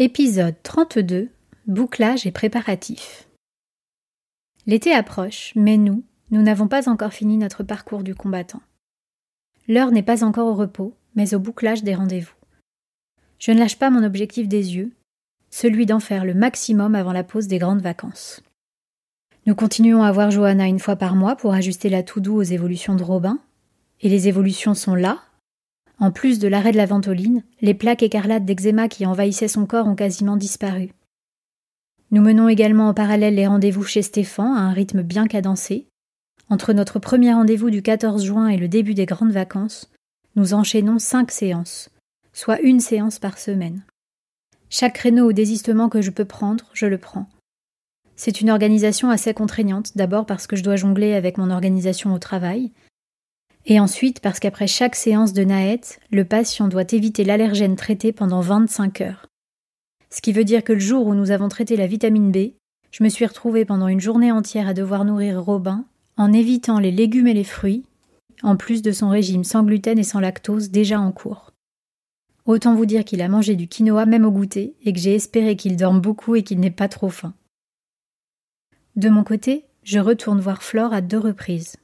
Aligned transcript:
Épisode 0.00 0.56
32 0.64 1.28
Bouclage 1.68 2.26
et 2.26 2.32
préparatifs. 2.32 3.28
L'été 4.66 4.92
approche, 4.92 5.52
mais 5.54 5.76
nous, 5.76 6.02
nous 6.32 6.42
n'avons 6.42 6.66
pas 6.66 6.88
encore 6.88 7.12
fini 7.12 7.36
notre 7.36 7.62
parcours 7.62 8.02
du 8.02 8.12
combattant. 8.12 8.60
L'heure 9.68 9.92
n'est 9.92 10.02
pas 10.02 10.24
encore 10.24 10.48
au 10.48 10.54
repos, 10.54 10.96
mais 11.14 11.32
au 11.32 11.38
bouclage 11.38 11.84
des 11.84 11.94
rendez-vous. 11.94 12.34
Je 13.38 13.52
ne 13.52 13.60
lâche 13.60 13.78
pas 13.78 13.90
mon 13.90 14.02
objectif 14.02 14.48
des 14.48 14.74
yeux, 14.74 14.90
celui 15.52 15.86
d'en 15.86 16.00
faire 16.00 16.24
le 16.24 16.34
maximum 16.34 16.96
avant 16.96 17.12
la 17.12 17.22
pause 17.22 17.46
des 17.46 17.58
grandes 17.58 17.82
vacances. 17.82 18.42
Nous 19.46 19.54
continuons 19.54 20.02
à 20.02 20.10
voir 20.10 20.32
Johanna 20.32 20.66
une 20.66 20.80
fois 20.80 20.96
par 20.96 21.14
mois 21.14 21.36
pour 21.36 21.54
ajuster 21.54 21.88
la 21.88 22.02
tout 22.02 22.18
doux 22.18 22.34
aux 22.34 22.42
évolutions 22.42 22.96
de 22.96 23.04
Robin, 23.04 23.38
et 24.00 24.08
les 24.08 24.26
évolutions 24.26 24.74
sont 24.74 24.96
là. 24.96 25.22
En 26.04 26.10
plus 26.10 26.38
de 26.38 26.48
l'arrêt 26.48 26.72
de 26.72 26.76
la 26.76 26.84
ventoline, 26.84 27.42
les 27.62 27.72
plaques 27.72 28.02
écarlates 28.02 28.44
d'eczéma 28.44 28.88
qui 28.88 29.06
envahissaient 29.06 29.48
son 29.48 29.64
corps 29.64 29.86
ont 29.86 29.94
quasiment 29.94 30.36
disparu. 30.36 30.90
Nous 32.10 32.20
menons 32.20 32.46
également 32.46 32.90
en 32.90 32.92
parallèle 32.92 33.36
les 33.36 33.46
rendez-vous 33.46 33.84
chez 33.84 34.02
Stéphane 34.02 34.54
à 34.54 34.60
un 34.60 34.72
rythme 34.74 35.00
bien 35.00 35.26
cadencé. 35.26 35.88
Entre 36.50 36.74
notre 36.74 36.98
premier 36.98 37.32
rendez-vous 37.32 37.70
du 37.70 37.80
14 37.80 38.22
juin 38.22 38.48
et 38.48 38.58
le 38.58 38.68
début 38.68 38.92
des 38.92 39.06
grandes 39.06 39.32
vacances, 39.32 39.90
nous 40.36 40.52
enchaînons 40.52 40.98
cinq 40.98 41.30
séances, 41.30 41.88
soit 42.34 42.60
une 42.60 42.80
séance 42.80 43.18
par 43.18 43.38
semaine. 43.38 43.82
Chaque 44.68 44.96
créneau 44.96 45.30
ou 45.30 45.32
désistement 45.32 45.88
que 45.88 46.02
je 46.02 46.10
peux 46.10 46.26
prendre, 46.26 46.66
je 46.74 46.84
le 46.84 46.98
prends. 46.98 47.30
C'est 48.14 48.42
une 48.42 48.50
organisation 48.50 49.08
assez 49.08 49.32
contraignante, 49.32 49.96
d'abord 49.96 50.26
parce 50.26 50.46
que 50.46 50.56
je 50.56 50.64
dois 50.64 50.76
jongler 50.76 51.14
avec 51.14 51.38
mon 51.38 51.48
organisation 51.48 52.12
au 52.12 52.18
travail, 52.18 52.72
et 53.66 53.80
ensuite 53.80 54.20
parce 54.20 54.40
qu'après 54.40 54.66
chaque 54.66 54.94
séance 54.94 55.32
de 55.32 55.44
NAET, 55.44 55.98
le 56.10 56.24
patient 56.24 56.68
doit 56.68 56.92
éviter 56.92 57.24
l'allergène 57.24 57.76
traité 57.76 58.12
pendant 58.12 58.40
25 58.40 59.00
heures. 59.00 59.26
Ce 60.10 60.20
qui 60.20 60.32
veut 60.32 60.44
dire 60.44 60.62
que 60.62 60.72
le 60.72 60.80
jour 60.80 61.06
où 61.06 61.14
nous 61.14 61.30
avons 61.30 61.48
traité 61.48 61.76
la 61.76 61.86
vitamine 61.86 62.30
B, 62.30 62.52
je 62.90 63.02
me 63.02 63.08
suis 63.08 63.26
retrouvée 63.26 63.64
pendant 63.64 63.88
une 63.88 64.00
journée 64.00 64.30
entière 64.30 64.68
à 64.68 64.74
devoir 64.74 65.04
nourrir 65.04 65.42
Robin 65.42 65.84
en 66.16 66.32
évitant 66.32 66.78
les 66.78 66.92
légumes 66.92 67.26
et 67.26 67.34
les 67.34 67.42
fruits, 67.42 67.84
en 68.42 68.56
plus 68.56 68.82
de 68.82 68.92
son 68.92 69.08
régime 69.08 69.42
sans 69.42 69.64
gluten 69.64 69.98
et 69.98 70.04
sans 70.04 70.20
lactose 70.20 70.70
déjà 70.70 71.00
en 71.00 71.10
cours. 71.10 71.52
Autant 72.46 72.74
vous 72.74 72.86
dire 72.86 73.04
qu'il 73.04 73.22
a 73.22 73.28
mangé 73.28 73.56
du 73.56 73.66
quinoa 73.66 74.06
même 74.06 74.24
au 74.24 74.30
goûter 74.30 74.74
et 74.84 74.92
que 74.92 75.00
j'ai 75.00 75.14
espéré 75.14 75.56
qu'il 75.56 75.76
dorme 75.76 76.00
beaucoup 76.00 76.36
et 76.36 76.42
qu'il 76.42 76.60
n'ait 76.60 76.70
pas 76.70 76.88
trop 76.88 77.08
faim. 77.08 77.34
De 78.96 79.08
mon 79.08 79.24
côté, 79.24 79.64
je 79.82 79.98
retourne 79.98 80.40
voir 80.40 80.62
Flore 80.62 80.92
à 80.92 81.00
deux 81.00 81.18
reprises. 81.18 81.76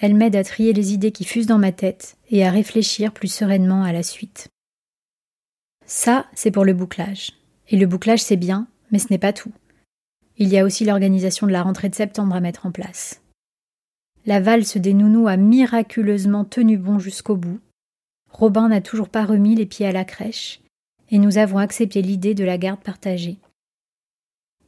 Elle 0.00 0.14
m'aide 0.14 0.36
à 0.36 0.44
trier 0.44 0.72
les 0.72 0.92
idées 0.92 1.12
qui 1.12 1.24
fusent 1.24 1.46
dans 1.46 1.58
ma 1.58 1.72
tête 1.72 2.16
et 2.30 2.44
à 2.44 2.50
réfléchir 2.50 3.12
plus 3.12 3.32
sereinement 3.32 3.82
à 3.82 3.92
la 3.92 4.02
suite. 4.02 4.48
Ça, 5.86 6.26
c'est 6.34 6.50
pour 6.50 6.64
le 6.64 6.74
bouclage. 6.74 7.32
Et 7.68 7.76
le 7.76 7.86
bouclage, 7.86 8.22
c'est 8.22 8.36
bien, 8.36 8.68
mais 8.90 8.98
ce 8.98 9.06
n'est 9.10 9.18
pas 9.18 9.32
tout. 9.32 9.52
Il 10.36 10.48
y 10.48 10.58
a 10.58 10.64
aussi 10.64 10.84
l'organisation 10.84 11.46
de 11.46 11.52
la 11.52 11.62
rentrée 11.62 11.88
de 11.88 11.94
septembre 11.94 12.34
à 12.34 12.40
mettre 12.40 12.66
en 12.66 12.72
place. 12.72 13.22
La 14.26 14.40
valse 14.40 14.76
des 14.76 14.92
nounous 14.92 15.28
a 15.28 15.36
miraculeusement 15.36 16.44
tenu 16.44 16.76
bon 16.76 16.98
jusqu'au 16.98 17.36
bout, 17.36 17.60
Robin 18.38 18.68
n'a 18.68 18.82
toujours 18.82 19.08
pas 19.08 19.24
remis 19.24 19.54
les 19.54 19.64
pieds 19.64 19.86
à 19.86 19.92
la 19.92 20.04
crèche, 20.04 20.60
et 21.10 21.18
nous 21.18 21.38
avons 21.38 21.56
accepté 21.56 22.02
l'idée 22.02 22.34
de 22.34 22.44
la 22.44 22.58
garde 22.58 22.82
partagée. 22.82 23.38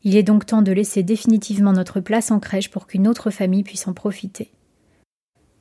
Il 0.05 0.17
est 0.17 0.23
donc 0.23 0.47
temps 0.47 0.63
de 0.63 0.73
laisser 0.73 1.03
définitivement 1.03 1.75
notre 1.75 2.01
place 2.01 2.31
en 2.31 2.41
crèche 2.41 2.71
pour 2.71 2.87
qu'une 2.87 3.07
autre 3.07 3.31
famille 3.31 3.65
puisse 3.65 3.87
en 3.87 3.93
profiter. 3.93 4.51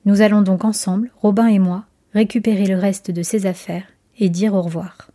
Nous 0.07 0.21
allons 0.21 0.41
donc 0.41 0.63
ensemble, 0.63 1.11
Robin 1.17 1.47
et 1.47 1.59
moi, 1.59 1.83
récupérer 2.13 2.65
le 2.65 2.77
reste 2.77 3.11
de 3.11 3.23
ses 3.23 3.45
affaires 3.45 3.83
et 4.17 4.29
dire 4.29 4.53
au 4.53 4.61
revoir. 4.61 5.11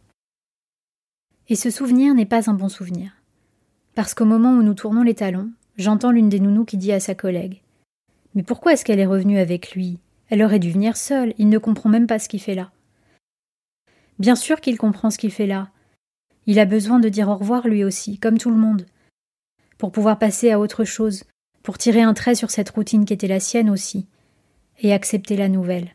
Et 1.49 1.57
ce 1.57 1.71
souvenir 1.71 2.13
n'est 2.15 2.27
pas 2.27 2.51
un 2.51 2.53
bon 2.53 2.69
souvenir. 2.69 3.13
Parce 3.95 4.13
qu'au 4.13 4.27
moment 4.27 4.53
où 4.53 4.63
nous 4.63 4.75
tournons 4.75 5.03
les 5.03 5.15
talons, 5.15 5.51
j'entends 5.79 6.11
l'une 6.11 6.29
des 6.29 6.41
nounous 6.41 6.67
qui 6.67 6.77
dit 6.77 6.93
à 6.93 7.01
sa 7.01 7.15
collègue 7.15 7.63
Mais 8.35 8.43
pourquoi 8.43 8.75
est-ce 8.75 8.85
qu'elle 8.85 9.01
est 9.01 9.07
revenue 9.07 9.39
avec 9.39 9.73
lui? 9.73 9.99
Elle 10.29 10.43
aurait 10.43 10.59
dû 10.59 10.71
venir 10.71 10.99
seule, 10.99 11.33
il 11.39 11.49
ne 11.49 11.57
comprend 11.57 11.89
même 11.89 12.07
pas 12.07 12.19
ce 12.19 12.29
qu'il 12.29 12.43
fait 12.43 12.55
là. 12.55 12.71
Bien 14.19 14.37
sûr 14.37 14.61
qu'il 14.61 14.77
comprend 14.77 15.09
ce 15.09 15.17
qu'il 15.17 15.33
fait 15.33 15.47
là. 15.47 15.71
Il 16.45 16.59
a 16.59 16.67
besoin 16.67 16.99
de 16.99 17.09
dire 17.09 17.31
au 17.31 17.37
revoir 17.37 17.67
lui 17.67 17.83
aussi, 17.83 18.19
comme 18.19 18.37
tout 18.37 18.51
le 18.51 18.57
monde, 18.57 18.85
pour 19.79 19.91
pouvoir 19.91 20.19
passer 20.19 20.51
à 20.51 20.61
autre 20.61 20.85
chose, 20.85 21.25
pour 21.63 21.79
tirer 21.79 22.03
un 22.03 22.13
trait 22.13 22.35
sur 22.35 22.51
cette 22.51 22.69
routine 22.69 23.07
qui 23.07 23.15
était 23.15 23.27
la 23.27 23.41
sienne 23.41 23.71
aussi, 23.71 24.07
et 24.83 24.93
accepter 24.93 25.37
la 25.37 25.49
nouvelle. 25.49 25.95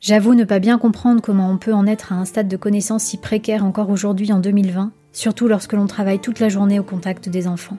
J'avoue 0.00 0.34
ne 0.34 0.44
pas 0.44 0.60
bien 0.60 0.78
comprendre 0.78 1.20
comment 1.20 1.50
on 1.50 1.58
peut 1.58 1.74
en 1.74 1.86
être 1.86 2.12
à 2.12 2.16
un 2.16 2.24
stade 2.24 2.48
de 2.48 2.56
connaissance 2.56 3.04
si 3.04 3.18
précaire 3.18 3.64
encore 3.64 3.90
aujourd'hui 3.90 4.32
en 4.32 4.38
2020, 4.38 4.92
surtout 5.12 5.48
lorsque 5.48 5.72
l'on 5.74 5.86
travaille 5.86 6.20
toute 6.20 6.40
la 6.40 6.48
journée 6.48 6.78
au 6.78 6.84
contact 6.84 7.28
des 7.28 7.46
enfants. 7.46 7.76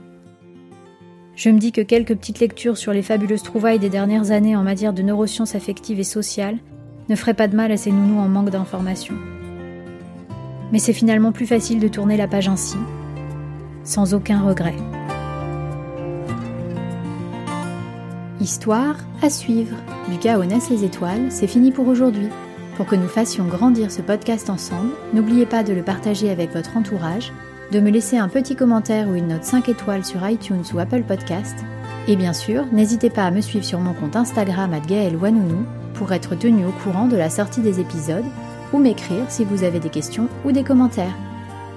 Je 1.35 1.50
me 1.50 1.57
dis 1.57 1.72
que 1.72 1.81
quelques 1.81 2.16
petites 2.16 2.40
lectures 2.40 2.78
sur 2.78 2.94
les 2.94 3.01
fabuleuses 3.01 3.41
trouvailles 3.41 3.79
des 3.79 3.90
dernières 3.90 4.31
années 4.31 4.56
en 4.56 4.63
matière 4.63 4.94
de 4.94 5.01
neurosciences 5.01 5.56
affectives 5.56 6.00
et 6.00 6.03
sociales 6.03 6.59
ne 7.09 7.16
ferait 7.16 7.34
pas 7.34 7.47
de 7.47 7.56
mal 7.56 7.72
à 7.72 7.78
ces 7.78 7.91
nounous 7.91 8.19
en 8.19 8.28
manque 8.28 8.51
d'informations. 8.51 9.17
Mais 10.72 10.79
c'est 10.79 10.94
finalement 10.94 11.31
plus 11.31 11.47
facile 11.47 11.79
de 11.79 11.88
tourner 11.88 12.17
la 12.17 12.28
page 12.28 12.47
ainsi, 12.47 12.78
sans 13.84 14.13
aucun 14.13 14.41
regret. 14.41 14.75
Histoire 18.41 18.96
à 19.22 19.29
suivre. 19.29 19.78
Du 20.09 20.18
chaos 20.18 20.46
naissent 20.46 20.72
les 20.72 20.84
étoiles, 20.84 21.28
c'est 21.31 21.46
fini 21.46 21.69
pour 21.69 21.88
aujourd'hui. 21.88 22.28
Pour 22.75 22.88
que 22.88 22.96
nous 22.96 23.07
fassions 23.07 23.46
grandir 23.46 23.91
ce 23.91 24.02
podcast 24.02 24.50
ensemble, 24.50 24.90
n'oubliez 25.13 25.46
pas 25.46 25.62
de 25.62 25.74
le 25.74 25.84
partager 25.84 26.31
avec 26.31 26.52
votre 26.52 26.75
entourage, 26.75 27.31
de 27.72 27.79
me 27.79 27.91
laisser 27.91 28.18
un 28.18 28.29
petit 28.29 28.56
commentaire 28.56 29.07
ou 29.09 29.13
une 29.13 29.28
note 29.28 29.44
5 29.44 29.69
étoiles 29.69 30.03
sur 30.03 30.28
iTunes 30.28 30.63
ou 30.74 30.79
Apple 30.79 31.03
Podcast. 31.03 31.56
Et 32.07 32.16
bien 32.16 32.34
sûr, 32.34 32.66
n'hésitez 32.72 33.12
pas 33.12 33.25
à 33.25 33.31
me 33.31 33.41
suivre 33.41 33.63
sur 33.63 33.79
mon 33.79 33.94
compte 33.94 34.16
Instagram 34.16 34.73
at 34.73 35.16
Wanounou 35.22 35.63
pour 35.94 36.12
être 36.12 36.34
tenu 36.34 36.66
au 36.66 36.72
courant 36.84 37.08
de 37.08 37.18
la 37.18 37.29
sortie 37.29 37.62
des 37.62 37.79
épisodes 37.79 38.25
ou 38.73 38.79
m'écrire 38.79 39.29
si 39.29 39.46
vous 39.46 39.63
avez 39.63 39.79
des 39.79 39.90
questions 39.90 40.28
ou 40.46 40.52
des 40.52 40.63
commentaires. 40.63 41.16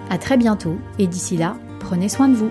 À 0.08 0.17
très 0.17 0.38
bientôt 0.38 0.78
et 0.99 1.08
d'ici 1.08 1.37
là, 1.37 1.56
prenez 1.78 2.08
soin 2.08 2.28
de 2.28 2.37
vous. 2.37 2.50